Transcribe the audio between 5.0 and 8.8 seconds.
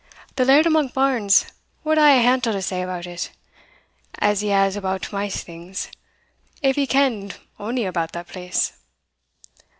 maist things, if he ken'd only about the place.